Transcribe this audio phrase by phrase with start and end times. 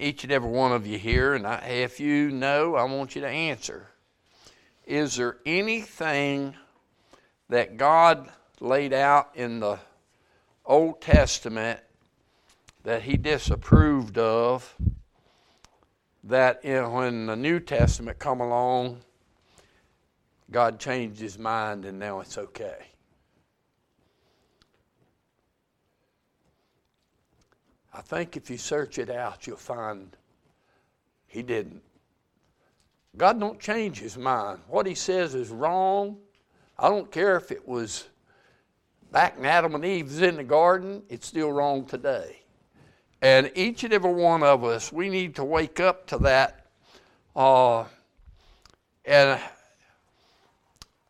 [0.00, 3.20] each and every one of you here, and I, if you know, I want you
[3.22, 3.88] to answer.
[4.86, 6.54] Is there anything
[7.48, 8.28] that God
[8.60, 9.78] laid out in the
[10.66, 11.80] Old Testament
[12.82, 14.74] that He disapproved of?
[16.24, 19.00] That in, when the New Testament come along,
[20.50, 22.93] God changed His mind, and now it's okay.
[27.94, 30.16] I think if you search it out, you'll find
[31.28, 31.82] he didn't.
[33.16, 34.58] God don't change his mind.
[34.66, 36.16] What he says is wrong.
[36.76, 38.08] I don't care if it was
[39.12, 42.40] back in Adam and Eve's in the garden, it's still wrong today.
[43.22, 46.66] And each and every one of us, we need to wake up to that.
[47.36, 47.84] Uh,
[49.04, 49.38] and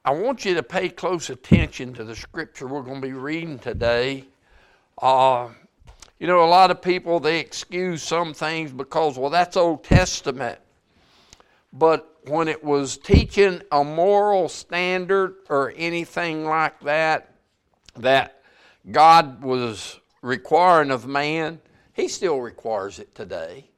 [0.05, 3.59] I want you to pay close attention to the scripture we're going to be reading
[3.59, 4.25] today.
[5.01, 5.49] Uh,
[6.19, 10.59] you know, a lot of people, they excuse some things because, well, that's Old Testament.
[11.73, 17.35] But when it was teaching a moral standard or anything like that,
[17.97, 18.43] that
[18.91, 21.61] God was requiring of man,
[21.93, 23.71] He still requires it today.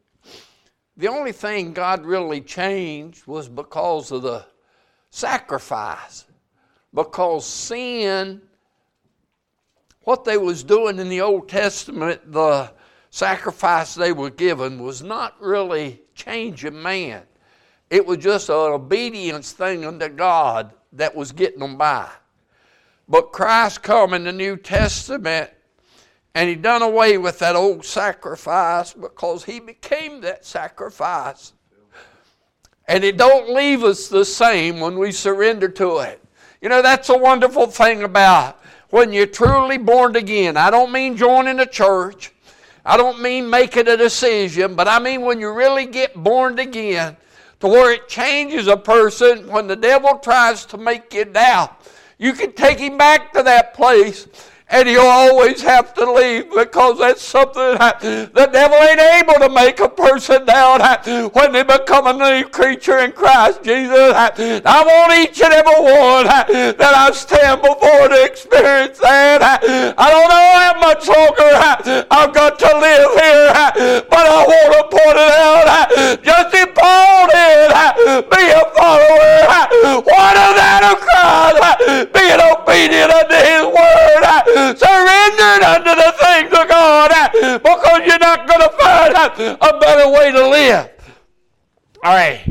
[0.98, 4.46] The only thing God really changed was because of the
[5.10, 6.24] sacrifice.
[6.94, 8.42] Because sin
[10.06, 12.70] what they was doing in the Old Testament, the
[13.10, 17.22] sacrifice they were given was not really changing man.
[17.90, 22.08] It was just an obedience thing unto God that was getting them by.
[23.08, 25.50] But Christ come in the New Testament
[26.36, 31.52] and he done away with that old sacrifice because he became that sacrifice.
[32.86, 36.22] And it don't leave us the same when we surrender to it.
[36.60, 40.56] You know, that's a wonderful thing about when you're truly born again.
[40.56, 42.32] I don't mean joining a church.
[42.84, 47.16] I don't mean making a decision, but I mean when you really get born again
[47.60, 51.80] to where it changes a person when the devil tries to make you doubt.
[52.18, 54.28] You can take him back to that place
[54.68, 57.78] and he'll always have to leave because that's something
[58.34, 60.80] the devil ain't able to make a person down
[61.32, 64.12] when they become a new creature in Christ Jesus.
[64.14, 69.42] I want each and every one that I stand before to experience that.
[69.42, 74.82] I don't know how much longer I've got to live here, but I want to
[74.90, 75.66] point it out.
[76.26, 77.70] Just as Paul did,
[78.34, 80.02] be a follower.
[80.02, 82.10] What of that of Christ?
[82.12, 83.96] Being obedient unto his word
[84.56, 87.10] surrendered unto the things of God
[87.62, 90.90] because you're not going to find a better way to live.
[92.02, 92.44] All right.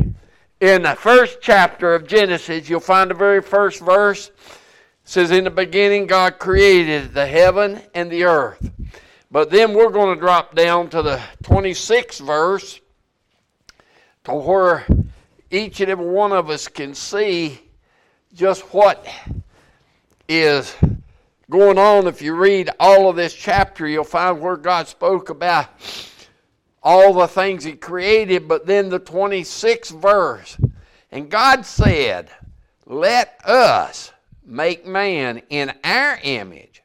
[0.62, 4.30] In the first chapter of Genesis, you'll find the very first verse.
[4.30, 4.34] It
[5.04, 8.72] says, In the beginning, God created the heaven and the earth.
[9.30, 12.80] But then we're going to drop down to the 26th verse
[14.24, 14.88] to where
[15.52, 17.60] each and every one of us can see
[18.34, 19.06] just what
[20.28, 20.76] is
[21.50, 25.70] going on, if you read all of this chapter, you'll find where God spoke about
[26.82, 30.58] all the things He created, but then the 26th verse.
[31.12, 32.30] And God said,
[32.86, 34.12] Let us
[34.44, 36.84] make man in our image,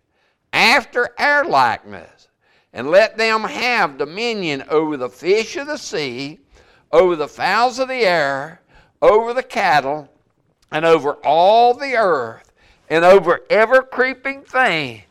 [0.53, 2.29] after our likeness,
[2.73, 6.39] and let them have dominion over the fish of the sea,
[6.93, 8.63] over the fowls of the air,
[9.03, 10.09] over the cattle,
[10.71, 12.50] and over all the earth
[12.91, 15.03] and over every creeping thing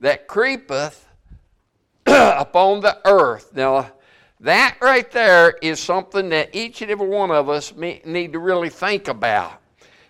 [0.00, 1.06] that creepeth
[2.06, 3.52] upon the earth.
[3.54, 3.92] Now,
[4.40, 8.68] that right there is something that each and every one of us need to really
[8.68, 9.60] think about.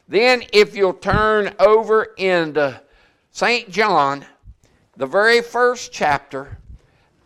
[0.09, 2.81] Then, if you'll turn over into
[3.33, 3.71] St.
[3.71, 4.25] John,
[4.97, 6.59] the very first chapter,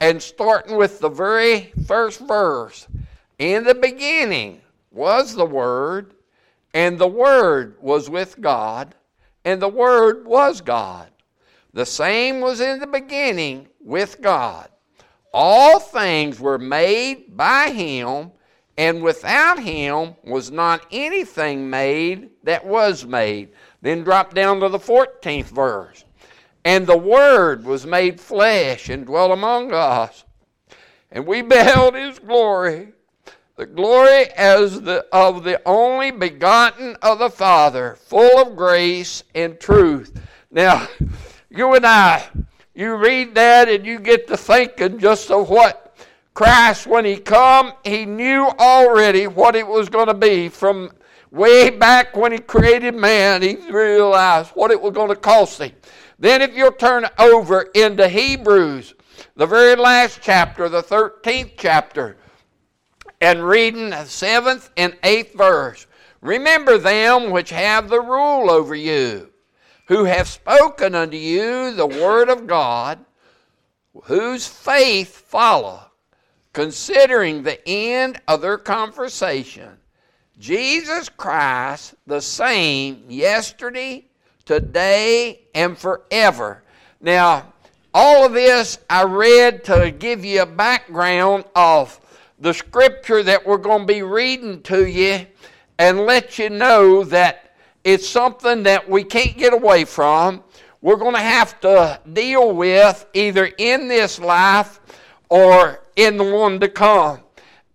[0.01, 2.89] and starting with the very first verse,
[3.39, 4.61] in the beginning
[4.91, 6.15] was the Word,
[6.75, 8.95] and the Word was with God
[9.45, 11.11] and the Word was God.
[11.73, 14.69] The same was in the beginning with God.
[15.33, 18.31] All things were made by Him,
[18.79, 23.51] and without Him was not anything made that was made.
[23.83, 26.05] Then drop down to the 14th verse.
[26.65, 30.25] And the Word was made flesh and dwelt among us.
[31.11, 32.93] And we beheld His glory,
[33.57, 39.61] the glory as the, of the only begotten of the Father, full of grace and
[39.61, 40.13] truth.
[40.51, 40.89] Now,
[41.51, 42.25] you and I,
[42.75, 45.97] you read that and you get to thinking just of what
[46.35, 50.91] Christ, when He come, He knew already what it was going to be from
[51.31, 53.41] way back when He created man.
[53.41, 55.73] He realized what it was going to cost Him.
[56.19, 58.95] Then, if you'll turn over into Hebrews,
[59.37, 62.17] the very last chapter, the 13th chapter,
[63.25, 65.87] and reading the seventh and eighth verse.
[66.21, 69.31] Remember them which have the rule over you,
[69.87, 72.99] who have spoken unto you the word of God,
[74.05, 75.91] whose faith follow,
[76.53, 79.71] considering the end of their conversation.
[80.39, 84.05] Jesus Christ, the same yesterday,
[84.45, 86.63] today, and forever.
[87.01, 87.55] Now,
[87.95, 91.99] all of this I read to give you a background of
[92.45, 95.25] the scripture that we're going to be reading to you
[95.79, 97.55] and let you know that
[97.85, 100.45] it's something that we can't get away from.
[100.83, 104.79] We're going to have to deal with either in this life
[105.31, 107.21] or in the one to come.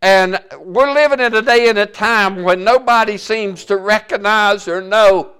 [0.04, 4.82] And we're living in a day and a time when nobody seems to recognize or
[4.82, 5.32] know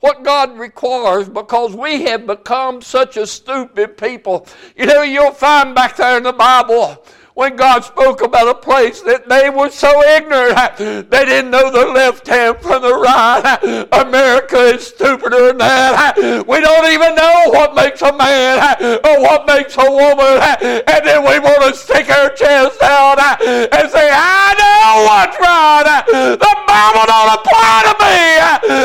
[0.00, 4.48] what God requires because we have become such a stupid people.
[4.76, 7.04] You know, you'll find back there in the Bible
[7.40, 10.76] when God spoke about a place that they were so ignorant
[11.08, 13.56] they didn't know the left hand from the right.
[13.96, 16.20] America is stupider than that.
[16.44, 18.60] We don't even know what makes a man
[19.00, 20.36] or what makes a woman.
[20.84, 26.04] And then we want to stick our chest out and say, I know what's right.
[26.12, 28.20] The Bible don't apply to me.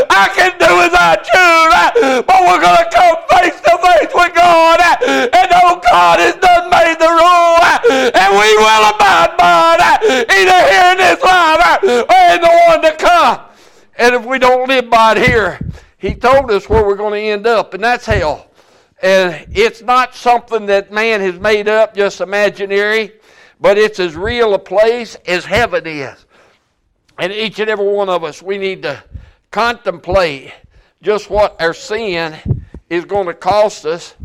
[0.07, 2.23] I can do as I choose.
[2.23, 6.71] But we're going to come face to face with God and know God has done
[6.71, 6.94] made
[8.55, 12.63] we will abide by it, either uh, here in this life or uh, in the
[12.67, 13.41] one to come.
[13.97, 15.59] And if we don't live by it here,
[15.97, 18.51] he told us where we're going to end up, and that's hell.
[19.01, 23.13] And it's not something that man has made up, just imaginary,
[23.59, 26.25] but it's as real a place as heaven is.
[27.17, 29.03] And each and every one of us, we need to
[29.51, 30.53] contemplate
[31.01, 34.15] just what our sin is going to cost us.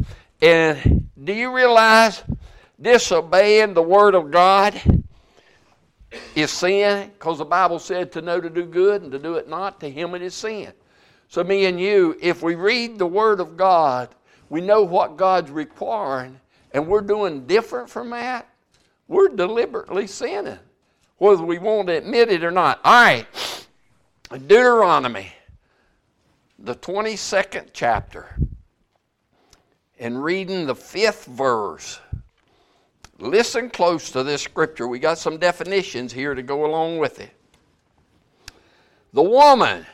[0.42, 2.22] And do you realize
[2.80, 4.80] disobeying the Word of God
[6.34, 9.48] is sin because the Bible said to know to do good and to do it
[9.48, 10.72] not, to him it is sin.
[11.28, 14.08] So, me and you, if we read the Word of God,
[14.48, 16.40] we know what God's requiring,
[16.72, 18.48] and we're doing different from that,
[19.06, 20.58] we're deliberately sinning,
[21.18, 22.80] whether we want to admit it or not.
[22.84, 23.26] All right,
[24.32, 25.32] Deuteronomy,
[26.58, 28.36] the 22nd chapter,
[30.00, 32.00] and reading the fifth verse.
[33.20, 34.88] Listen close to this scripture.
[34.88, 37.32] We got some definitions here to go along with it.
[39.12, 39.84] The woman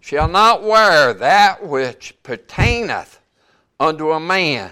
[0.00, 3.20] shall not wear that which pertaineth
[3.78, 4.70] unto a man.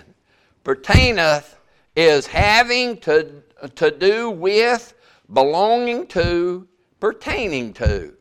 [0.64, 1.56] Pertaineth
[1.94, 3.42] is having to,
[3.74, 4.94] to do with,
[5.34, 6.66] belonging to,
[7.00, 8.14] pertaining to.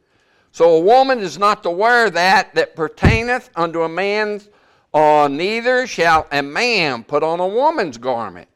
[0.51, 4.49] So a woman is not to wear that that pertaineth unto a man's,
[4.91, 8.49] or neither shall a man put on a woman's garment.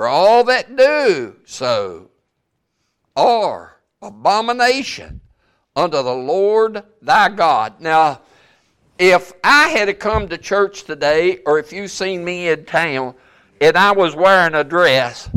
[0.00, 2.08] For all that do so
[3.14, 5.20] are abomination
[5.76, 7.82] unto the Lord thy God.
[7.82, 8.22] Now,
[8.98, 13.14] if I had come to church today, or if you've seen me in town,
[13.60, 15.28] and I was wearing a dress,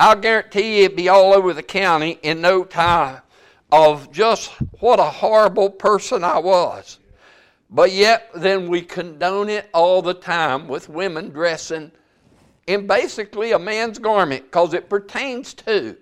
[0.00, 3.20] I'll guarantee you it'd be all over the county in no time
[3.70, 4.50] of just
[4.80, 6.98] what a horrible person I was.
[7.70, 11.92] But yet, then we condone it all the time with women dressing
[12.66, 15.96] in basically a man's garment because it pertains to.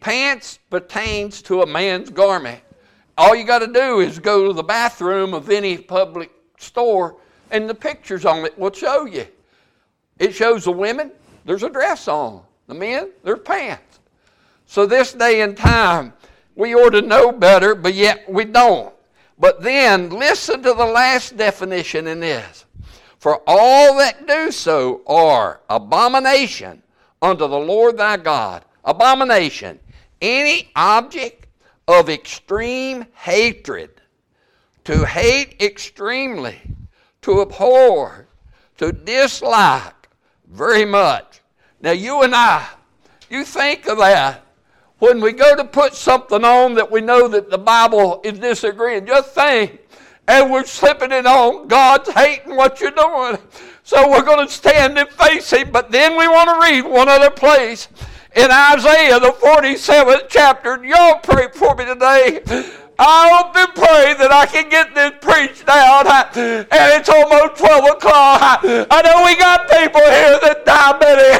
[0.00, 2.60] Pants pertains to a man's garment.
[3.16, 7.16] All you got to do is go to the bathroom of any public store
[7.50, 9.26] and the pictures on it will show you.
[10.18, 11.12] It shows the women,
[11.44, 12.42] there's a dress on.
[12.66, 14.00] The men, there's pants.
[14.66, 16.12] So this day and time,
[16.56, 18.94] we ought to know better, but yet we don't.
[19.38, 22.64] But then listen to the last definition in this.
[23.24, 26.82] For all that do so are abomination
[27.22, 28.66] unto the Lord thy God.
[28.84, 29.80] Abomination.
[30.20, 31.46] Any object
[31.88, 34.02] of extreme hatred.
[34.84, 36.60] To hate extremely.
[37.22, 38.28] To abhor.
[38.76, 40.06] To dislike
[40.46, 41.40] very much.
[41.80, 42.68] Now, you and I,
[43.30, 44.44] you think of that
[44.98, 49.06] when we go to put something on that we know that the Bible is disagreeing.
[49.06, 49.80] Just think
[50.26, 51.68] and we're slipping it on.
[51.68, 53.38] God's hating what you're doing.
[53.82, 55.70] So we're going to stand and face Him.
[55.70, 57.88] But then we want to read one other place
[58.34, 60.84] in Isaiah, the 47th chapter.
[60.84, 62.42] Y'all pray for me today.
[62.96, 66.06] I hope and pray that I can get this preached out.
[66.36, 68.62] And it's almost 12 o'clock.
[68.62, 71.34] I know we got people here that diabetic,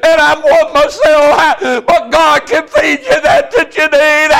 [0.00, 4.32] and I'm one myself, but God can feed you that that you need.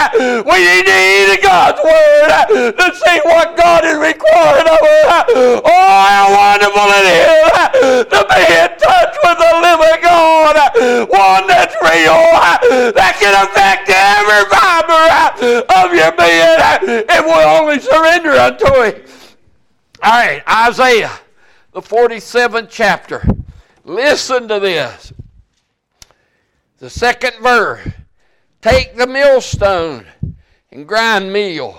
[0.48, 2.32] We need God's word
[2.80, 5.28] to see what God is requiring of us.
[5.68, 10.56] Oh, how wonderful it is to be in touch with the living God,
[11.12, 12.16] one that's real,
[12.96, 14.93] that can affect every fiber
[15.32, 19.06] of your being if we only surrender unto Him.
[20.02, 21.18] All right, Isaiah,
[21.72, 23.26] the 47th chapter.
[23.84, 25.12] Listen to this.
[26.78, 27.88] The second verse
[28.64, 30.06] Take the millstone
[30.72, 31.78] and grind meal,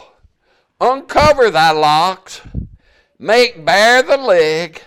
[0.79, 2.41] uncover thy locks,
[3.17, 4.83] make bare the leg,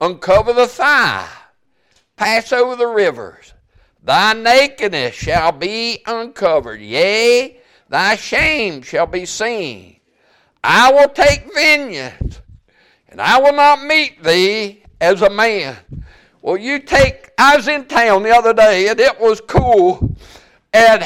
[0.00, 1.28] uncover the thigh,
[2.14, 3.54] pass over the rivers.
[4.00, 10.00] Thy nakedness shall be uncovered, yea, thy shame shall be seen.
[10.62, 12.40] I will take vengeance,
[13.08, 15.76] and I will not meet thee as a man.
[16.42, 20.16] Well, you take, I was in town the other day, and it was cool.
[20.72, 21.04] And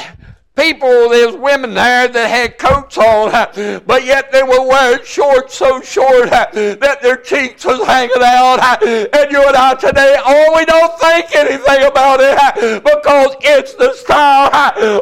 [0.61, 3.31] people, there's women there that had coats on,
[3.87, 8.61] but yet they were wearing shorts so short that their cheeks was hanging out.
[8.85, 12.37] And you and I today, oh, we don't think anything about it
[12.85, 14.51] because it's the style.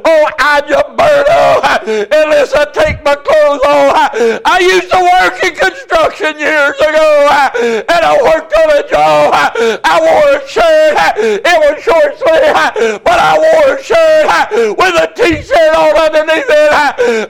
[0.04, 4.14] Oh, I just burn up unless I take my clothes off.
[4.44, 7.26] I used to work in construction years ago,
[7.58, 9.34] and I worked on a job.
[9.82, 10.94] I wore a shirt.
[11.18, 16.44] It was short sleeve, but I wore a shirt with a t-shirt shirt on underneath
[16.44, 16.70] it.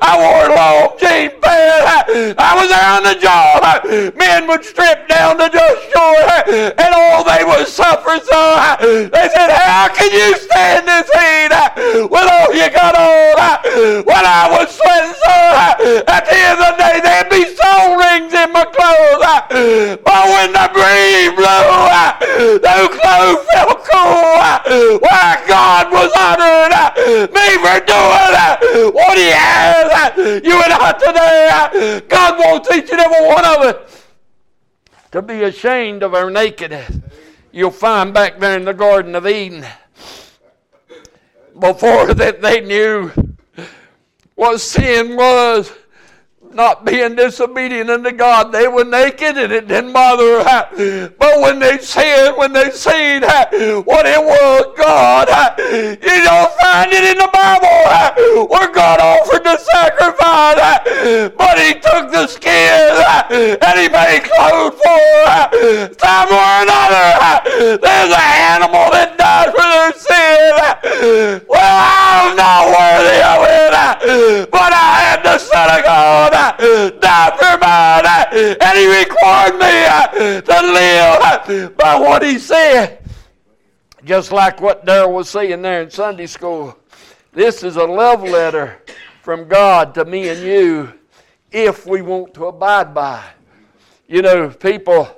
[0.03, 2.35] I wore long jean pants.
[2.39, 3.63] I was there on the job.
[4.19, 8.43] Men would strip down to just short, and all they would suffer so.
[8.83, 11.55] They said, How can you stand this heat
[12.11, 13.39] with all you got on?
[14.03, 15.39] When I was sweating so,
[16.11, 19.23] at the end of the day, there'd be soul rings in my clothes.
[20.03, 24.99] But when the breeze blew, those clothes felt cool.
[25.01, 26.73] Why God was honored
[27.27, 30.17] me for doing what he has.
[30.45, 34.05] You and I today, uh, God wants each and every one of us
[35.13, 36.99] to be ashamed of our nakedness.
[37.51, 39.65] You'll find back there in the Garden of Eden,
[41.59, 43.11] before that they knew
[44.35, 45.73] what sin was
[46.55, 48.53] not being disobedient unto God.
[48.53, 51.09] They were naked and it didn't bother her.
[51.19, 55.29] But when they sinned, when they seen what it was, God,
[55.59, 62.11] you don't find it in the Bible where God offered the sacrifice, but He took
[62.11, 65.95] the skin and He made clothes for.
[65.97, 71.43] Time or another, there's an animal that died for their sin.
[71.49, 77.59] Well, I'm not worthy of it, but I am the Son of God die for
[77.59, 83.05] mine, and he required me uh, to live by what he said.
[84.05, 86.79] Just like what Daryl was saying there in Sunday school.
[87.33, 88.83] This is a love letter
[89.23, 90.93] from God to me and you
[91.51, 93.23] if we want to abide by.
[94.07, 95.09] You know, people,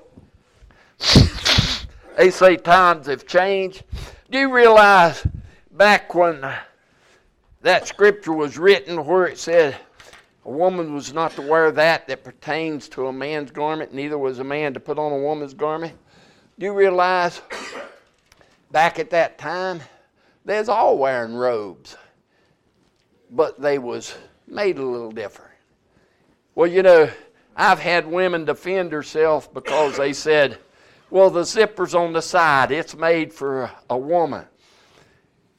[2.17, 3.85] they say times have changed.
[4.31, 5.27] Do you realize
[5.71, 6.45] back when
[7.63, 9.77] that scripture was written where it said,
[10.45, 14.39] a woman was not to wear that that pertains to a man's garment, neither was
[14.39, 15.93] a man to put on a woman's garment.
[16.59, 17.41] Do you realize
[18.71, 19.81] back at that time,
[20.45, 21.97] they was all wearing robes,
[23.31, 24.15] but they was
[24.47, 25.53] made a little different.
[26.55, 27.11] Well, you know,
[27.57, 30.59] I've had women defend herself because they said,
[31.11, 32.71] well, the zipper's on the side.
[32.71, 34.47] It's made for a woman.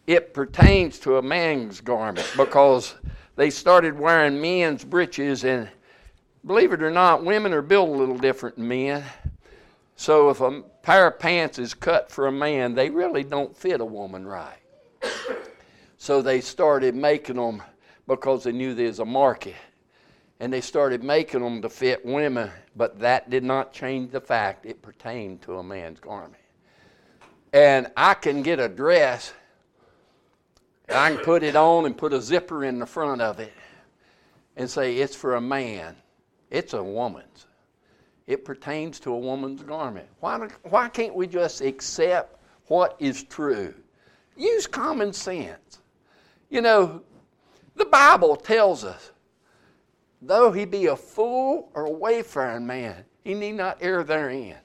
[0.08, 2.96] It pertains to a man's garment because
[3.42, 5.68] they started wearing men's breeches, and
[6.46, 9.04] believe it or not, women are built a little different than men.
[9.96, 13.82] So if a pair of pants is cut for a man, they really don't fit
[13.82, 14.60] a woman right.
[15.98, 17.64] So they started making them
[18.08, 19.56] because they knew there's a market.
[20.40, 24.68] And they started making them to fit women, but that did not change the fact
[24.68, 26.44] it pertained to a man's garment.
[27.54, 29.34] And I can get a dress
[30.92, 33.54] I can put it on and put a zipper in the front of it
[34.56, 35.96] and say it's for a man.
[36.50, 37.48] It's a woman's.
[38.28, 40.08] It pertains to a woman's garment.
[40.20, 43.74] Why, why can't we just accept what is true?
[44.38, 45.80] Use common sense.
[46.50, 47.02] You know,
[47.76, 49.12] the Bible tells us,
[50.22, 54.58] though he be a fool or a wayfaring man, he need not err therein.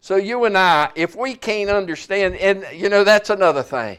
[0.00, 3.98] So you and I, if we can't understand, and you know, that's another thing.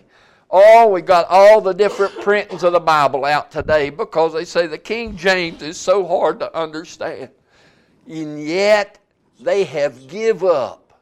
[0.53, 4.67] Oh, we got all the different printings of the Bible out today because they say
[4.67, 7.29] the King James is so hard to understand.
[8.05, 8.99] And yet
[9.39, 10.99] they have give up.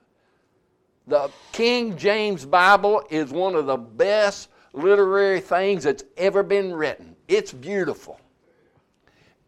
[1.08, 7.15] The King James Bible is one of the best literary things that's ever been written.
[7.27, 8.20] It's beautiful.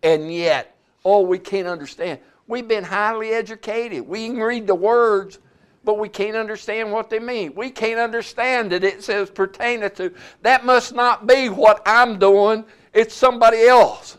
[0.01, 2.19] And yet, oh, we can't understand.
[2.47, 4.07] We've been highly educated.
[4.07, 5.37] We can read the words
[5.83, 7.53] but we can't understand what they mean.
[7.55, 10.13] We can't understand that it says pertaineth to.
[10.41, 14.17] That must not be what I'm doing it's somebody else.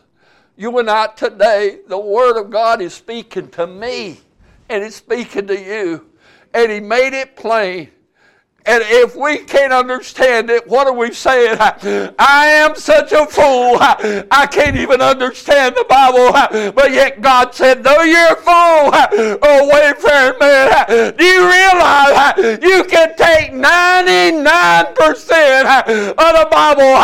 [0.55, 4.19] You and I today, the Word of God is speaking to me
[4.69, 6.09] and it's speaking to you.
[6.53, 7.89] And He made it plain.
[8.65, 11.57] And if we can't understand it, what are we saying?
[11.59, 13.77] I am such a fool.
[13.81, 16.31] I can't even understand the Bible.
[16.71, 18.93] But yet God said, though you're a fool,
[19.43, 24.47] oh wayfaring man, do you realize you can take 99%
[26.11, 26.95] of the Bible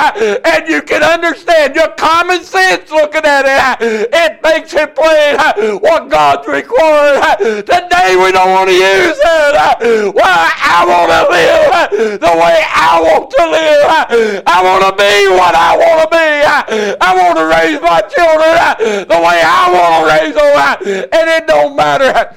[0.45, 3.43] and you can understand your common sense looking at
[3.81, 4.09] it.
[4.13, 5.35] It makes it plain
[5.81, 7.65] what God's required.
[7.65, 10.15] Today we don't want to use it.
[10.15, 14.43] Well, I want to live live the way I want to live.
[14.45, 16.97] I want to be what I want to be.
[17.01, 21.09] I want to raise my children the way I want to raise them.
[21.11, 22.35] And it don't matter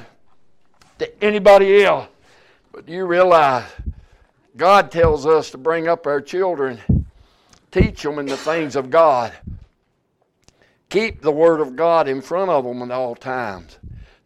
[0.99, 2.09] to anybody else.
[2.73, 3.71] But you realize
[4.57, 7.07] God tells us to bring up our children,
[7.71, 9.33] teach them in the things of God.
[10.89, 13.79] Keep the Word of God in front of them at all times.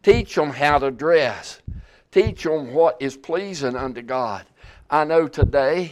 [0.03, 1.61] Teach them how to dress.
[2.11, 4.45] Teach them what is pleasing unto God.
[4.89, 5.91] I know today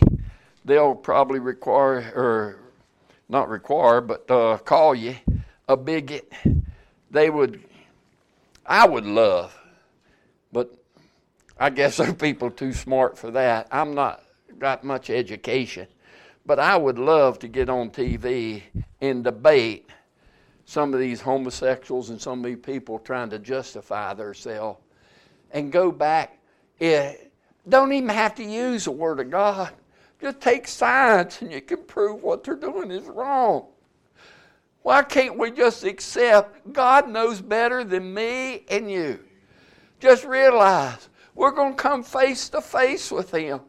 [0.63, 2.59] they'll probably require, or
[3.27, 5.17] not require, but uh, call you
[5.67, 6.31] a bigot.
[7.11, 7.61] They would,
[8.65, 9.57] I would love,
[10.53, 10.73] but
[11.59, 13.67] I guess there are people too smart for that.
[13.71, 14.23] I'm not
[14.59, 15.87] got much education,
[16.45, 18.63] but I would love to get on TV
[19.01, 19.89] and debate
[20.63, 24.79] some of these homosexuals and some of these people trying to justify themselves
[25.51, 26.37] and go back.
[27.67, 29.71] Don't even have to use the Word of God.
[30.21, 33.67] Just take science and you can prove what they're doing is wrong.
[34.81, 39.19] Why can't we just accept God knows better than me and you?
[39.99, 43.61] Just realize we're going to come face to face with Him.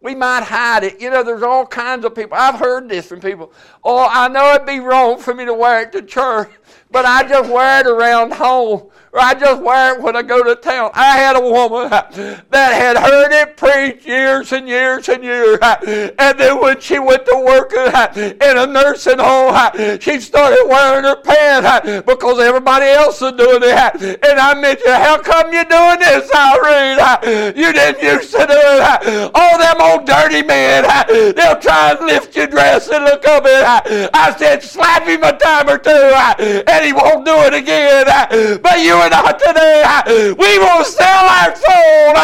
[0.00, 1.00] We might hide it.
[1.00, 2.36] You know, there's all kinds of people.
[2.36, 3.52] I've heard this from people.
[3.84, 6.50] Oh, I know it'd be wrong for me to wear it to church,
[6.92, 10.42] but I just wear it around home or I just wear it when I go
[10.42, 10.90] to town.
[10.94, 15.58] I had a woman that had heard it preached years and years and years.
[15.60, 19.52] And then when she went to work in a nursing home,
[20.00, 24.18] she started wearing her pants because everybody else was doing it.
[24.24, 27.54] And I mentioned, how come you're doing this, Irene?
[27.54, 29.30] You didn't used to do it.
[29.34, 30.84] All them old dirty men,
[31.34, 35.36] they'll try and lift your dress and look up at I said, slap him a
[35.36, 38.06] time or two, and he won't do it again.
[38.62, 39.82] But you and I today,
[40.34, 42.14] we will sell our soul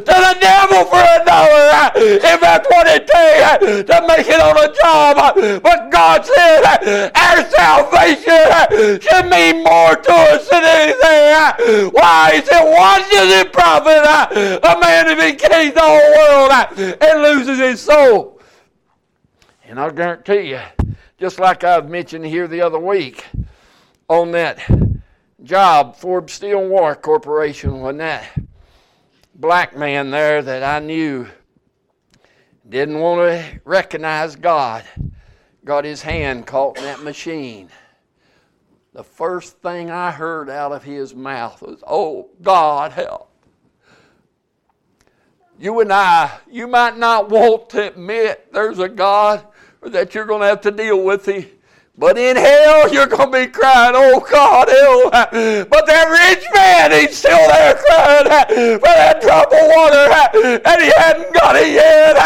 [0.00, 4.56] to the devil for a dollar if that's what it takes to make it on
[4.56, 5.16] a job.
[5.62, 11.90] But God said our salvation should mean more to us than anything.
[11.92, 12.32] Why?
[12.34, 16.52] He said, what does it profit a man if he gains the whole world
[17.00, 18.40] and loses his soul?
[19.64, 20.60] And I'll guarantee you,
[21.18, 23.24] just like I've mentioned here the other week,
[24.08, 24.58] on that
[25.42, 28.24] job, Forbes Steel and War Corporation, when that
[29.34, 31.28] black man there that I knew
[32.68, 34.84] didn't want to recognize God
[35.64, 37.68] got his hand caught in that machine.
[38.92, 43.30] The first thing I heard out of his mouth was, Oh, God, help.
[45.58, 49.44] You and I, you might not want to admit there's a God
[49.82, 51.46] or that you're going to have to deal with him.
[51.98, 55.64] But in hell, you're going to be crying, oh God, hell.
[55.64, 60.92] But that rich man, he's still there crying for that drop of water, and he
[60.92, 62.20] hadn't got it yet.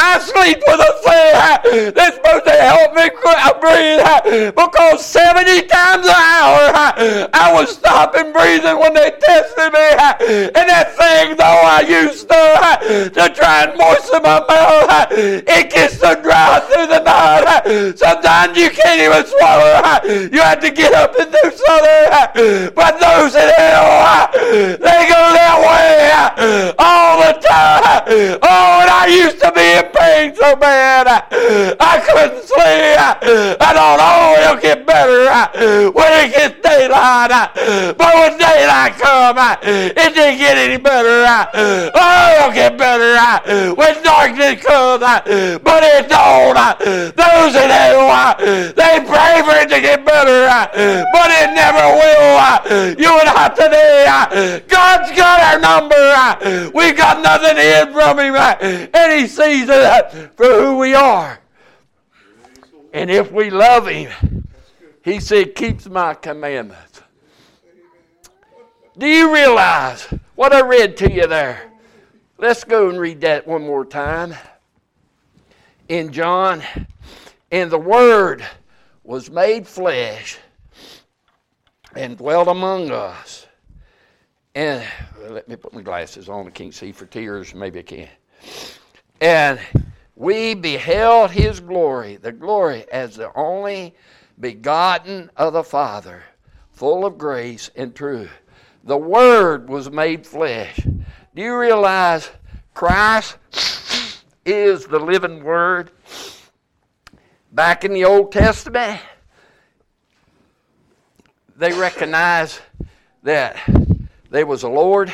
[0.00, 6.08] I sleep with a thing that's supposed to help me uh, breathe because 70 times
[6.08, 9.84] an hour I was stopping breathing when they tested me.
[10.56, 16.00] And that thing, though I used to, to try and moisten my mouth, it gets
[16.00, 17.98] so dry through the night.
[18.00, 19.82] Sometimes you can't even even swallow.
[20.32, 22.70] You had to get up and do something.
[22.74, 28.38] But those in hell, they go that way all the time.
[28.42, 31.06] Oh, and I used to be in pain so bad.
[31.80, 32.60] I couldn't sleep.
[32.60, 37.30] I thought, oh, it'll get better when it gets daylight.
[37.96, 41.24] But when daylight comes, it didn't get any better.
[41.94, 45.00] Oh, it'll get better when darkness comes.
[45.00, 46.56] But it don't.
[47.16, 48.36] Those in hell,
[48.74, 50.66] they pray for it to get better, uh,
[51.12, 52.36] but it never will.
[52.36, 56.72] Uh, you and I today, uh, God's got our number.
[56.72, 61.38] We got nothing in from Him, and He sees it for who we are.
[62.92, 64.46] And if we love Him,
[65.04, 67.02] He said, keeps my commandments.
[68.98, 70.02] Do you realize
[70.34, 71.72] what I read to you there?
[72.36, 74.34] Let's go and read that one more time.
[75.88, 76.62] In John,
[77.50, 78.44] in the Word
[79.10, 80.38] was made flesh
[81.96, 83.48] and dwelt among us.
[84.54, 84.86] And
[85.28, 86.46] let me put my glasses on.
[86.46, 87.52] I can't see for tears.
[87.52, 88.08] Maybe I can.
[89.20, 89.58] And
[90.14, 93.96] we beheld his glory, the glory as the only
[94.38, 96.22] begotten of the Father,
[96.70, 98.30] full of grace and truth.
[98.84, 100.78] The Word was made flesh.
[101.34, 102.30] Do you realize
[102.74, 103.38] Christ
[104.46, 105.90] is the living Word?
[107.52, 109.00] Back in the Old Testament,
[111.56, 112.60] they recognized
[113.24, 113.56] that
[114.30, 115.12] there was a Lord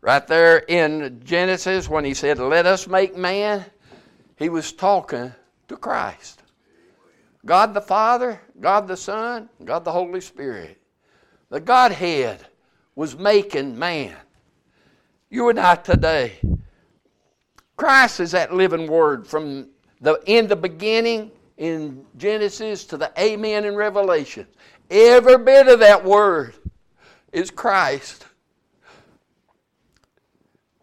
[0.00, 3.64] right there in Genesis when he said, Let us make man.
[4.36, 5.32] He was talking
[5.66, 6.42] to Christ.
[7.44, 10.80] God the Father, God the Son, God the Holy Spirit.
[11.50, 12.46] The Godhead
[12.94, 14.16] was making man.
[15.28, 16.38] You and I today.
[17.76, 23.64] Christ is that living word from the in the beginning in Genesis to the Amen
[23.64, 24.46] in Revelation.
[24.90, 26.54] Every bit of that word
[27.32, 28.26] is Christ.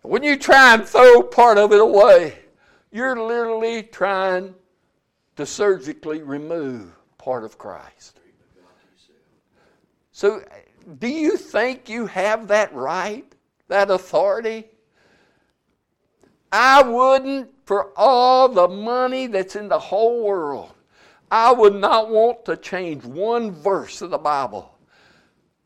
[0.01, 2.39] When you try and throw part of it away,
[2.91, 4.55] you're literally trying
[5.35, 8.19] to surgically remove part of Christ.
[10.11, 10.43] So,
[10.99, 13.25] do you think you have that right,
[13.67, 14.65] that authority?
[16.51, 20.73] I wouldn't for all the money that's in the whole world.
[21.31, 24.77] I would not want to change one verse of the Bible.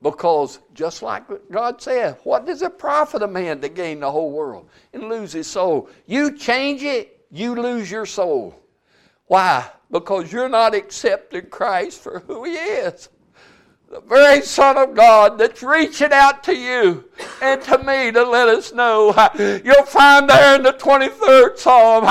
[0.03, 4.29] Because just like God said, what does it profit a man to gain the whole
[4.29, 5.89] world and lose his soul?
[6.05, 8.53] You change it, you lose your soul.
[9.25, 9.67] Why?
[9.89, 13.09] Because you're not accepting Christ for who he is
[13.95, 17.05] the very Son of God that's reaching out to you
[17.41, 19.13] and to me to let us know.
[19.63, 22.03] You'll find there in the 23rd Psalm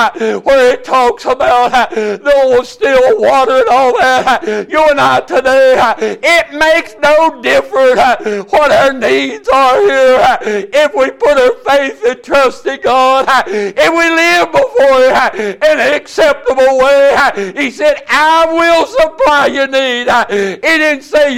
[0.44, 4.66] where it talks about the still water and all that.
[4.70, 10.38] You and I today, it makes no difference what our needs are here.
[10.72, 15.80] If we put our faith and trust in God, if we live before Him in
[15.80, 20.08] an acceptable way, He said, I will supply your need.
[20.30, 21.34] He didn't say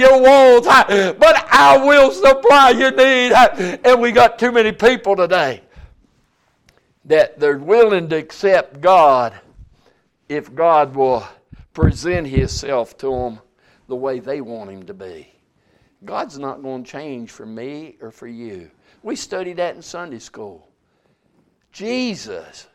[1.19, 3.31] but I will supply your need.
[3.83, 5.61] And we got too many people today
[7.05, 9.33] that they're willing to accept God
[10.29, 11.27] if God will
[11.73, 13.39] present Himself to them
[13.87, 15.33] the way they want Him to be.
[16.05, 18.69] God's not going to change for me or for you.
[19.03, 20.67] We studied that in Sunday school.
[21.71, 22.67] Jesus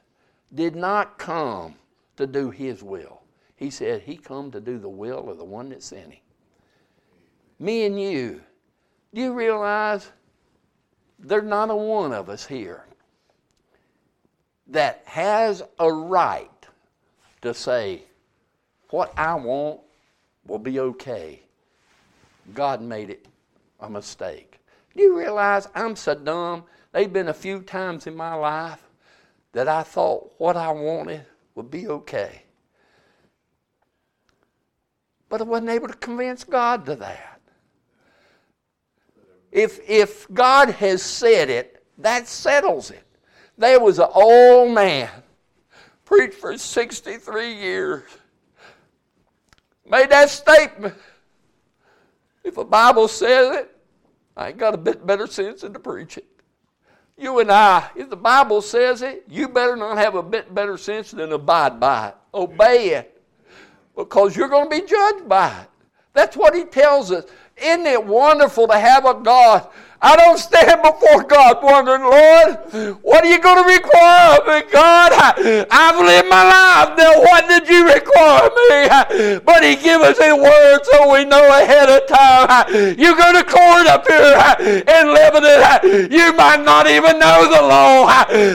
[0.54, 1.74] did not come
[2.16, 3.22] to do His will.
[3.56, 6.21] He said He come to do the will of the one that sent Him
[7.62, 8.40] me and you,
[9.14, 10.10] do you realize
[11.20, 12.84] there's not a one of us here
[14.66, 16.50] that has a right
[17.42, 18.02] to say,
[18.90, 19.80] what I want
[20.44, 21.40] will be okay.
[22.52, 23.26] God made it
[23.78, 24.58] a mistake.
[24.96, 26.64] Do you realize I'm so dumb?
[26.90, 28.82] There's been a few times in my life
[29.52, 32.42] that I thought what I wanted would be okay.
[35.28, 37.31] But I wasn't able to convince God to that.
[39.52, 43.04] If, if God has said it, that settles it.
[43.58, 45.10] There was an old man,
[46.06, 48.02] preached for 63 years,
[49.88, 50.94] made that statement.
[52.42, 53.76] If the Bible says it,
[54.36, 56.26] I ain't got a bit better sense than to preach it.
[57.18, 60.78] You and I, if the Bible says it, you better not have a bit better
[60.78, 62.14] sense than abide by it.
[62.34, 63.22] Obey it.
[63.94, 65.68] Because you're going to be judged by it.
[66.14, 67.26] That's what he tells us.
[67.62, 69.68] Isn't it wonderful to have a God
[70.02, 74.62] I don't stand before God wondering, Lord, what are you going to require of me,
[74.72, 75.12] God?
[75.70, 76.98] I've lived my life.
[76.98, 79.38] Now, what did you require of me?
[79.46, 82.98] But He give us His word so we know ahead of time.
[82.98, 88.06] You go to court up here in Lebanon, you might not even know the law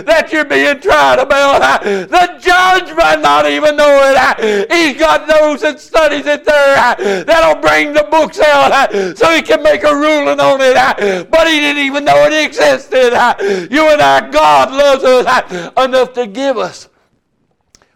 [0.04, 1.84] that you're being tried about.
[1.84, 4.72] The judge might not even know it.
[4.72, 9.64] He's got those that studies it there that'll bring the books out so he can
[9.64, 11.30] make a ruling on it.
[11.32, 13.14] But but he didn't even know it existed.
[13.72, 16.90] You and I, God loves us enough to give us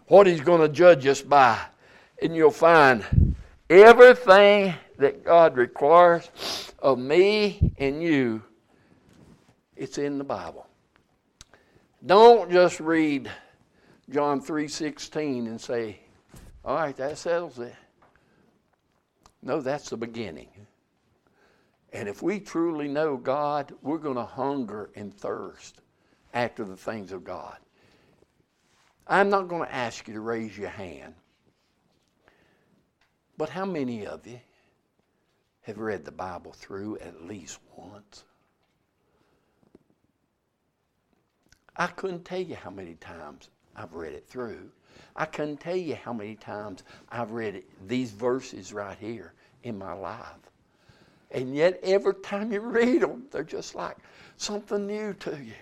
[0.06, 1.58] what he's going to judge us by.
[2.22, 3.34] And you'll find
[3.68, 6.30] everything that God requires
[6.78, 8.42] of me and you,
[9.76, 10.68] it's in the Bible.
[12.06, 13.28] Don't just read
[14.08, 15.98] John 3:16 and say,
[16.64, 17.74] "All right, that settles it."
[19.42, 20.48] No, that's the beginning.
[21.92, 25.80] And if we truly know God, we're going to hunger and thirst
[26.32, 27.56] after the things of God.
[29.06, 31.14] I'm not going to ask you to raise your hand.
[33.36, 34.40] But how many of you
[35.62, 38.24] have read the Bible through at least once?
[41.76, 44.70] I couldn't tell you how many times I've read it through.
[45.16, 49.78] I couldn't tell you how many times I've read it, these verses right here in
[49.78, 50.51] my life.
[51.32, 53.96] And yet, every time you read them, they're just like
[54.36, 55.54] something new to you.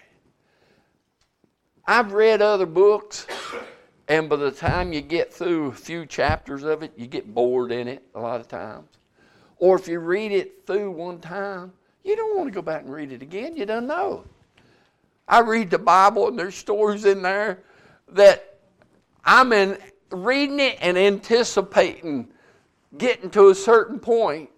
[1.86, 3.26] I've read other books,
[4.08, 7.70] and by the time you get through a few chapters of it, you get bored
[7.72, 8.88] in it a lot of times.
[9.58, 12.92] Or if you read it through one time, you don't want to go back and
[12.92, 13.56] read it again.
[13.56, 14.24] You don't know.
[15.28, 17.62] I read the Bible, and there's stories in there
[18.08, 18.58] that
[19.24, 19.78] I'm in
[20.10, 22.28] reading it and anticipating
[22.98, 24.50] getting to a certain point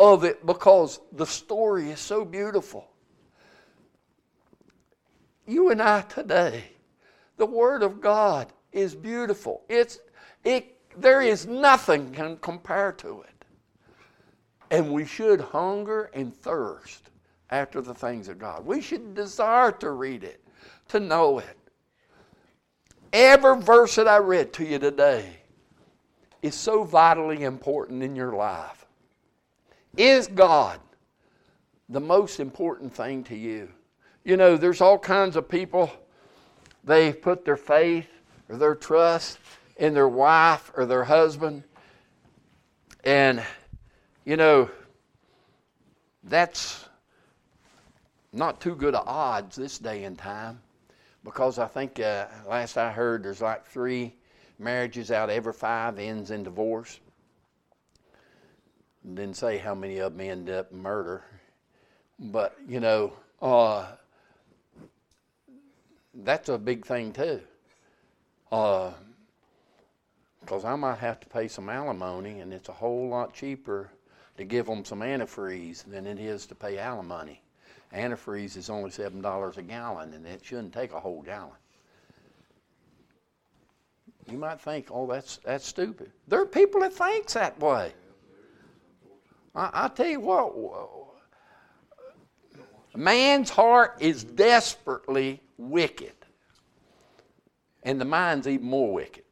[0.00, 2.88] of it because the story is so beautiful.
[5.46, 6.64] You and I today,
[7.36, 9.62] the Word of God is beautiful.
[9.68, 10.00] It's,
[10.42, 13.44] it, there is nothing can compare to it.
[14.70, 17.10] And we should hunger and thirst
[17.50, 18.64] after the things of God.
[18.64, 20.42] We should desire to read it,
[20.88, 21.58] to know it.
[23.12, 25.26] Every verse that I read to you today
[26.40, 28.79] is so vitally important in your life.
[29.96, 30.80] Is God
[31.88, 33.68] the most important thing to you?
[34.24, 35.90] You know, there's all kinds of people,
[36.84, 38.08] they put their faith
[38.48, 39.38] or their trust
[39.76, 41.64] in their wife or their husband.
[43.04, 43.42] And,
[44.24, 44.70] you know,
[46.24, 46.84] that's
[48.32, 50.60] not too good of odds this day and time
[51.24, 54.14] because I think uh, last I heard there's like three
[54.58, 57.00] marriages out of every five ends in divorce.
[59.02, 61.24] Didn't say how many of them end up murder,
[62.18, 63.86] but you know, uh,
[66.14, 67.40] that's a big thing too.
[68.50, 68.94] Because
[70.64, 73.90] uh, I might have to pay some alimony, and it's a whole lot cheaper
[74.36, 77.40] to give them some antifreeze than it is to pay alimony.
[77.94, 81.56] Antifreeze is only seven dollars a gallon, and it shouldn't take a whole gallon.
[84.30, 87.94] You might think, "Oh, that's that's stupid." There are people that thinks that way.
[89.54, 90.54] I, I tell you what,
[92.94, 96.14] man's heart is desperately wicked,
[97.82, 99.24] and the mind's even more wicked.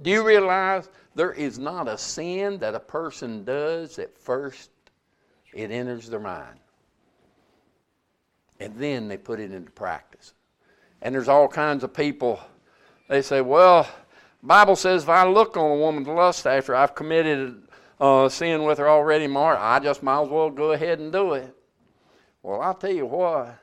[0.00, 4.70] Do you realize there is not a sin that a person does that first
[5.54, 6.58] it enters their mind?
[8.62, 10.34] and then they put it into practice.
[11.02, 12.40] And there's all kinds of people,
[13.08, 13.88] they say, well,
[14.42, 17.62] Bible says if I look on a woman to lust after, I've committed
[18.02, 19.58] uh, sin with her already, Mark.
[19.60, 21.54] I just might as well go ahead and do it.
[22.42, 23.56] Well, I'll tell you what,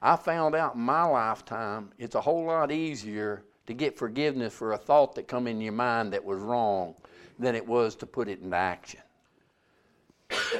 [0.00, 4.72] I found out in my lifetime it's a whole lot easier to get forgiveness for
[4.72, 6.94] a thought that come in your mind that was wrong
[7.38, 9.00] than it was to put it into action.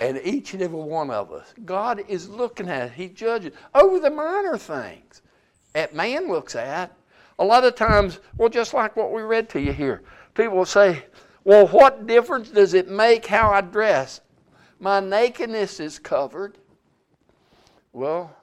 [0.02, 4.10] And each and every one of us, God is looking at, He judges over the
[4.10, 5.22] minor things
[5.72, 6.94] that man looks at.
[7.38, 10.02] A lot of times, well, just like what we read to you here,
[10.34, 11.04] people will say,
[11.46, 14.20] Well, what difference does it make how I dress?
[14.80, 16.58] My nakedness is covered.
[17.92, 18.34] Well,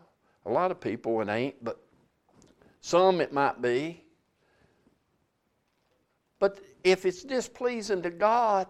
[0.46, 1.84] a lot of people it ain't, but
[2.80, 4.06] some it might be.
[6.40, 8.68] But if it's displeasing to God,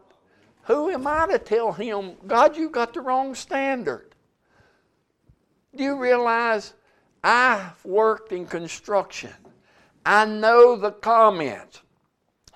[0.63, 4.15] who am I to tell him, God, you got the wrong standard?
[5.75, 6.73] Do you realize
[7.23, 9.35] I've worked in construction?
[10.03, 11.82] I know the comment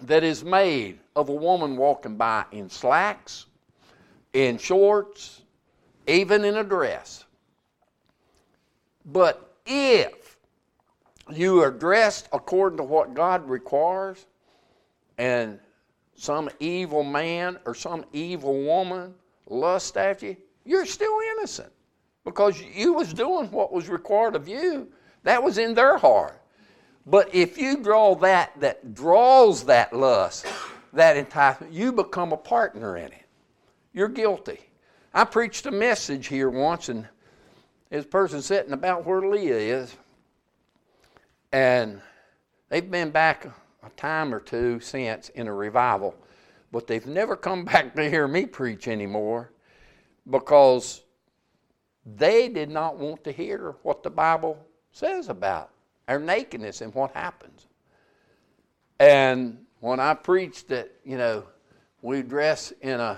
[0.01, 3.47] that is made of a woman walking by in slacks,
[4.33, 5.41] in shorts,
[6.05, 7.25] even in a dress.
[9.05, 10.37] But if
[11.33, 14.25] you are dressed according to what God requires
[15.17, 15.59] and
[16.15, 19.13] some evil man or some evil woman
[19.47, 21.71] lust after you, you're still innocent
[22.25, 24.89] because you was doing what was required of you.
[25.23, 26.41] That was in their heart.
[27.09, 30.45] But if you draw that that draws that lust,
[30.91, 33.25] that enticement, you become a partner in it.
[33.93, 34.59] You're guilty.
[35.13, 37.07] I preached a message here once, and
[37.89, 39.95] this person sitting about where Leah is,
[41.53, 42.01] and
[42.67, 43.47] they've been back
[43.83, 46.13] a time or two since in a revival,
[46.73, 49.51] but they've never come back to hear me preach anymore
[50.29, 51.03] because
[52.05, 54.57] they did not want to hear what the Bible
[54.91, 55.71] says about
[56.07, 57.67] our nakedness and what happens.
[58.99, 61.43] And when I preached that, you know,
[62.01, 63.17] we dress in a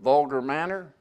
[0.00, 0.92] vulgar manner,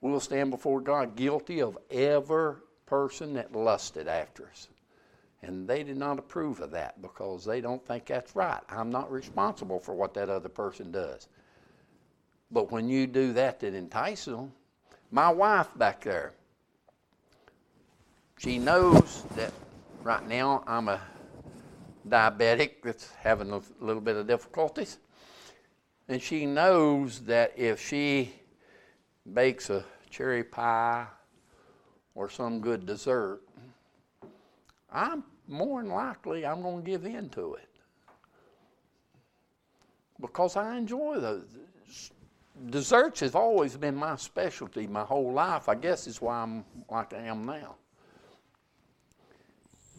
[0.00, 2.54] we'll stand before God guilty of every
[2.86, 4.68] person that lusted after us.
[5.42, 8.60] And they did not approve of that because they don't think that's right.
[8.68, 11.28] I'm not responsible for what that other person does.
[12.50, 14.52] But when you do that that entices them,
[15.10, 16.32] my wife back there,
[18.38, 19.52] she knows that
[20.02, 21.00] right now I'm a
[22.08, 24.98] diabetic that's having a little bit of difficulties.
[26.08, 28.32] And she knows that if she
[29.34, 31.06] bakes a cherry pie
[32.14, 33.40] or some good dessert,
[34.90, 37.68] I'm more than likely I'm going to give in to it.
[40.20, 41.44] Because I enjoy those.
[42.70, 45.68] Desserts have always been my specialty my whole life.
[45.68, 47.76] I guess is why I'm like I am now.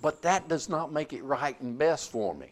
[0.01, 2.51] But that does not make it right and best for me.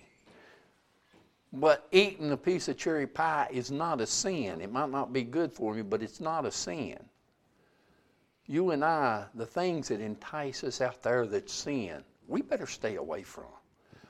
[1.54, 4.62] But eating a piece of cherry pie is not a sin.
[4.62, 7.00] It might not be good for me, but it's not a sin.
[8.48, 12.96] You and I, the things that entice us out there that sin, we better stay
[12.96, 13.46] away from.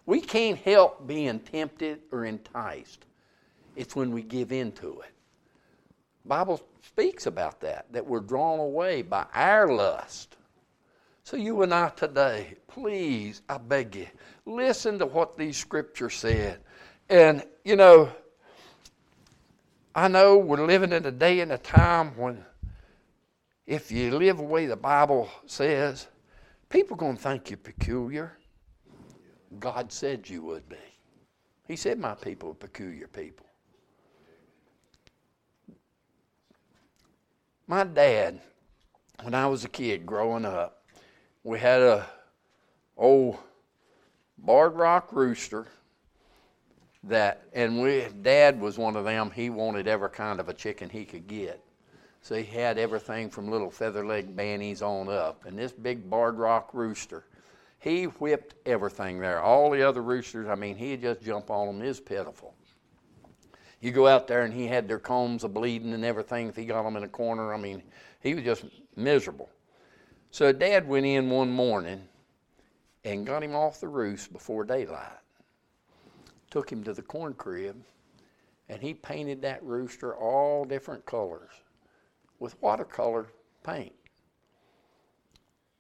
[0.06, 3.06] We can't help being tempted or enticed.
[3.76, 5.12] It's when we give in to it.
[6.26, 10.37] Bible speaks about that, that we're drawn away by our lust.
[11.28, 14.08] So, you and I today, please, I beg you,
[14.46, 16.62] listen to what these scriptures said.
[17.10, 18.10] And, you know,
[19.94, 22.46] I know we're living in a day and a time when
[23.66, 26.08] if you live the way the Bible says,
[26.70, 28.38] people are going to think you're peculiar.
[29.60, 30.78] God said you would be.
[31.68, 33.46] He said, My people are peculiar people.
[37.68, 38.40] My dad,
[39.24, 40.77] when I was a kid growing up,
[41.48, 42.06] we had a
[42.98, 43.38] old
[44.38, 45.66] barred rock rooster
[47.06, 49.32] that and we dad was one of them.
[49.32, 51.64] He wanted every kind of a chicken he could get.
[52.22, 55.46] So he had everything from little feather leg bannies on up.
[55.46, 57.24] And this big barred rock rooster
[57.80, 59.40] he whipped everything there.
[59.40, 62.56] All the other roosters i mean he'd just jump on them is pitiful.
[63.80, 66.50] You go out there and he had their combs a bleeding and everything.
[66.50, 67.84] If he got them in a corner i mean
[68.20, 68.66] he was just
[68.98, 69.50] miserable
[70.32, 72.02] so Dad went in one morning
[73.04, 75.12] and got him off the roost before daylight.
[76.50, 77.82] Took him to the corn crib,
[78.70, 81.52] and he painted that rooster all different colors
[82.40, 83.28] with watercolor
[83.64, 83.94] paint.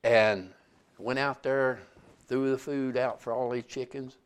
[0.04, 0.54] And
[0.98, 1.80] went out there,
[2.28, 4.18] threw the food out for all these chickens,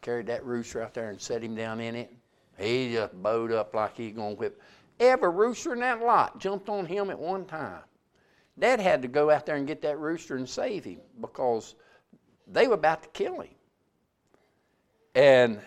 [0.00, 2.12] carried that rooster out there and set him down in it.
[2.58, 4.60] He just bowed up like he gonna whip.
[4.98, 7.82] Every rooster in that lot jumped on him at one time.
[8.58, 11.74] Dad had to go out there and get that rooster and save him because
[12.46, 13.54] they were about to kill him.
[15.14, 15.60] And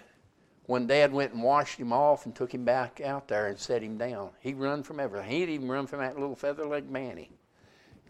[0.66, 3.82] when Dad went and washed him off and took him back out there and set
[3.82, 5.30] him down, he run from everything.
[5.30, 7.32] He'd even run from that little feather-legged manny.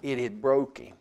[0.02, 0.96] It had broke him.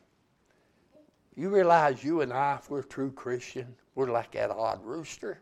[1.37, 5.41] You realize you and I, if we're true Christian, we're like that odd rooster.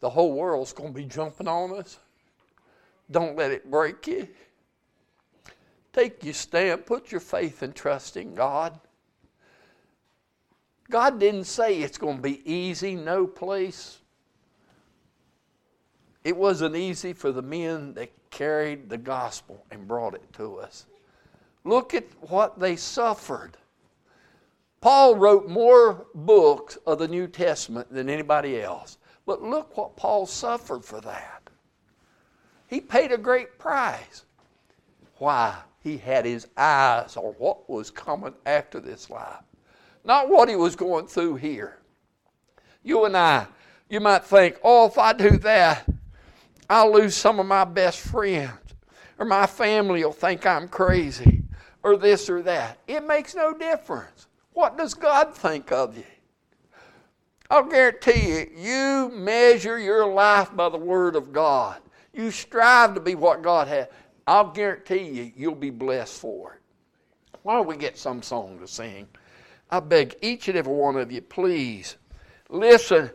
[0.00, 1.98] The whole world's going to be jumping on us.
[3.10, 4.26] Don't let it break you.
[5.92, 8.78] Take your stand, put your faith and trust in God.
[10.90, 13.98] God didn't say it's going to be easy, no place.
[16.24, 20.86] It wasn't easy for the men that carried the gospel and brought it to us.
[21.64, 23.56] Look at what they suffered.
[24.80, 28.98] Paul wrote more books of the New Testament than anybody else.
[29.26, 31.48] But look what Paul suffered for that.
[32.66, 34.24] He paid a great price.
[35.18, 35.56] Why?
[35.82, 39.42] He had his eyes on what was coming after this life,
[40.04, 41.78] not what he was going through here.
[42.82, 43.46] You and I,
[43.88, 45.84] you might think, oh, if I do that,
[46.70, 48.52] I'll lose some of my best friends,
[49.18, 51.42] or my family will think I'm crazy,
[51.82, 52.78] or this or that.
[52.86, 54.28] It makes no difference.
[54.52, 56.04] What does God think of you?
[57.50, 61.78] I'll guarantee you, you measure your life by the Word of God.
[62.14, 63.88] You strive to be what God has.
[64.26, 66.60] I'll guarantee you, you'll be blessed for it.
[67.42, 69.08] Why don't we get some song to sing?
[69.70, 71.96] I beg each and every one of you, please
[72.48, 73.10] listen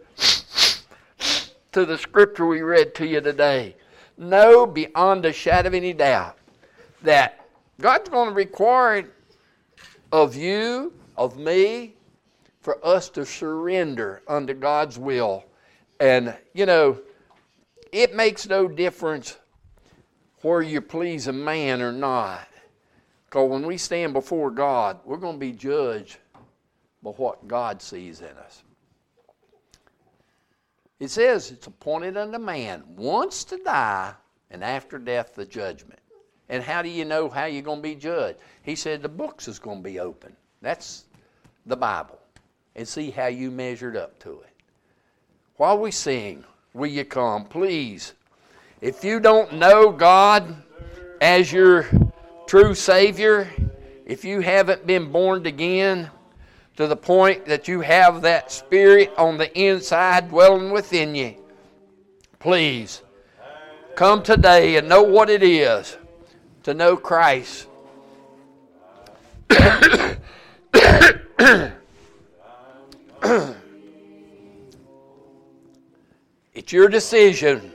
[1.72, 3.76] to the scripture we read to you today.
[4.18, 6.38] Know beyond a shadow of any doubt
[7.04, 7.46] that
[7.80, 9.10] God's going to require
[10.12, 11.94] of you, of me,
[12.62, 15.46] for us to surrender unto God's will.
[16.00, 17.00] And, you know,
[17.92, 19.38] it makes no difference
[20.42, 22.48] where you please a man or not.
[23.26, 26.18] Because when we stand before God, we're going to be judged
[27.04, 28.64] by what God sees in us.
[31.00, 34.14] It says it's appointed unto man once to die,
[34.50, 36.00] and after death the judgment.
[36.50, 38.40] And how do you know how you're going to be judged?
[38.64, 40.36] He said the books is going to be open.
[40.62, 41.06] That's
[41.66, 42.20] the Bible.
[42.78, 44.54] and see how you measured up to it.
[45.58, 48.14] While we sing, will you come, please?
[48.80, 50.56] If you don't know God
[51.20, 51.88] as your
[52.46, 53.52] true Savior,
[54.06, 56.12] if you haven't been born again
[56.76, 61.34] to the point that you have that Spirit on the inside dwelling within you,
[62.38, 63.02] please
[63.96, 65.98] come today and know what it is
[66.62, 67.68] to know Christ.
[76.54, 77.72] it's your decision.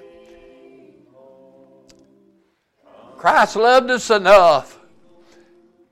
[3.22, 4.80] Christ loved us enough.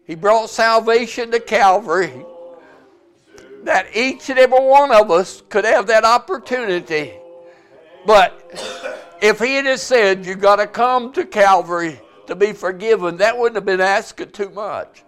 [0.05, 2.26] He brought salvation to Calvary
[3.62, 7.12] that each and every one of us could have that opportunity.
[8.05, 8.51] But
[9.22, 13.55] if he had said, You got to come to Calvary to be forgiven, that wouldn't
[13.55, 15.05] have been asking too much.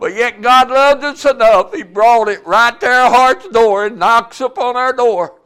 [0.00, 3.98] But yet God loved us enough, He brought it right to our heart's door and
[3.98, 5.38] knocks upon our door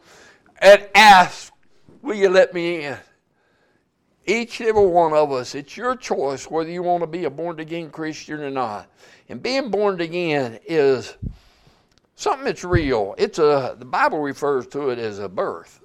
[0.58, 1.50] and asks,
[2.00, 2.96] Will you let me in?
[4.26, 7.30] Each and every one of us, it's your choice whether you want to be a
[7.30, 8.88] born again Christian or not.
[9.28, 11.16] And being born again is
[12.16, 13.14] something that's real.
[13.18, 15.80] It's a the Bible refers to it as a birth.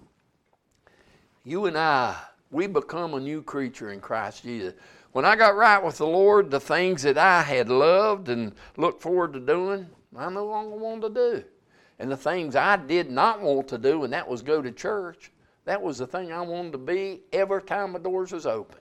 [1.43, 2.15] You and I,
[2.49, 4.73] we become a new creature in Christ Jesus.
[5.11, 9.01] When I got right with the Lord, the things that I had loved and looked
[9.01, 11.43] forward to doing, I no longer want to do.
[11.99, 15.31] And the things I did not want to do, and that was go to church,
[15.65, 18.79] that was the thing I wanted to be every time the doors was open.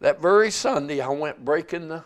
[0.00, 2.04] That very Sunday, I went breaking the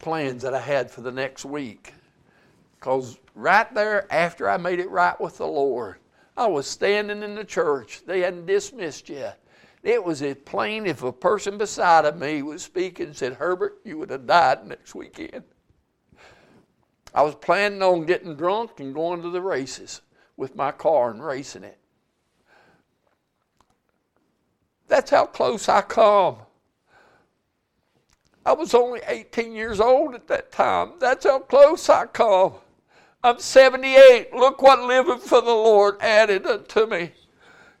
[0.00, 1.94] plans that I had for the next week.
[2.74, 5.96] Because right there, after I made it right with the Lord,
[6.36, 8.02] I was standing in the church.
[8.04, 9.38] They hadn't dismissed yet.
[9.82, 13.78] It was as plain if a person beside of me was speaking and said, Herbert,
[13.84, 15.44] you would have died next weekend.
[17.14, 20.00] I was planning on getting drunk and going to the races
[20.40, 21.76] with my car and racing it.
[24.88, 26.36] That's how close I come.
[28.44, 30.94] I was only 18 years old at that time.
[30.98, 32.54] That's how close I come.
[33.22, 34.32] I'm 78.
[34.32, 37.12] Look what living for the Lord added unto me.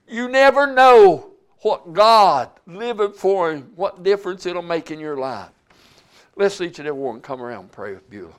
[0.06, 1.30] You never know
[1.62, 5.48] what God living for Him, what difference it'll make in your life.
[6.36, 8.34] Let's each and every one come around and pray with Beulah.